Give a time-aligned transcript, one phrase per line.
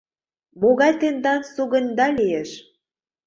[0.61, 2.51] Могай тендан сугыньыда лиеш...